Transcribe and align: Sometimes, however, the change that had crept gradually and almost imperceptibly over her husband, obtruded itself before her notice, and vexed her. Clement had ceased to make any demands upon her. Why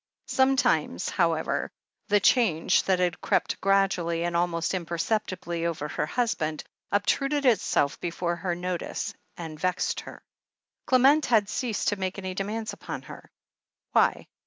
Sometimes, 0.25 1.09
however, 1.09 1.69
the 2.07 2.19
change 2.19 2.81
that 2.85 2.97
had 2.97 3.21
crept 3.21 3.61
gradually 3.61 4.23
and 4.23 4.35
almost 4.35 4.73
imperceptibly 4.73 5.67
over 5.67 5.87
her 5.87 6.07
husband, 6.07 6.63
obtruded 6.91 7.45
itself 7.45 7.99
before 7.99 8.35
her 8.37 8.55
notice, 8.55 9.13
and 9.37 9.59
vexed 9.59 9.99
her. 9.99 10.23
Clement 10.87 11.27
had 11.27 11.49
ceased 11.49 11.89
to 11.89 11.97
make 11.99 12.17
any 12.17 12.33
demands 12.33 12.73
upon 12.73 13.03
her. 13.03 13.29
Why 13.91 14.25